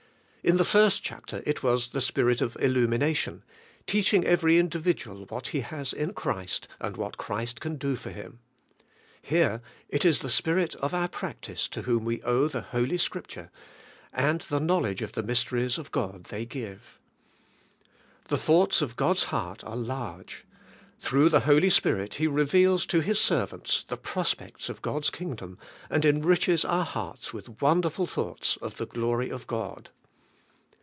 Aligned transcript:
In 0.43 0.57
the 0.57 0.65
first 0.65 1.03
chapter 1.03 1.43
it 1.45 1.61
was 1.61 1.89
the 1.89 2.01
Spirit 2.01 2.41
of 2.41 2.57
illumination, 2.59 3.43
teaching 3.85 4.25
every 4.25 4.57
individual 4.57 5.25
what 5.25 5.49
he 5.49 5.59
has 5.59 5.93
in 5.93 6.13
Christ 6.15 6.67
and 6.79 6.97
what 6.97 7.15
Christ 7.15 7.59
can 7.61 7.75
do 7.75 7.95
for 7.95 8.09
him. 8.09 8.39
Here 9.21 9.61
it 9.87 10.03
is 10.03 10.21
the 10.23 10.31
Spirit 10.31 10.73
of 10.77 10.95
our 10.95 11.07
practice 11.07 11.67
to 11.67 11.83
whom 11.83 12.05
we 12.05 12.23
ov/e 12.23 12.53
the 12.53 12.61
Holy 12.61 12.97
Scripture, 12.97 13.51
and 14.11 14.41
the 14.41 14.59
knowledg 14.59 15.01
e 15.01 15.05
of 15.05 15.11
the 15.11 15.21
mysteries 15.21 15.77
of 15.77 15.91
God 15.91 16.23
they 16.29 16.47
give. 16.47 16.97
The 18.29 18.35
thoughts 18.35 18.81
of 18.81 18.95
God's 18.95 19.25
heart 19.25 19.63
are 19.63 19.77
large; 19.77 20.43
through 20.99 21.29
the 21.29 21.41
Holy 21.41 21.69
Spirit 21.69 22.15
He 22.15 22.25
reveals 22.25 22.87
to 22.87 23.01
His 23.01 23.19
servants 23.21 23.85
the 23.89 23.95
prospects 23.95 24.69
of 24.69 24.81
God's 24.81 25.11
kingdom 25.11 25.59
and 25.87 26.03
enriches 26.03 26.65
our 26.65 26.83
hearts 26.83 27.31
with 27.31 27.61
wonderful 27.61 28.07
thoughts 28.07 28.57
of 28.59 28.77
the 28.77 28.87
glory 28.87 29.29
of 29.29 29.45
God. 29.45 29.91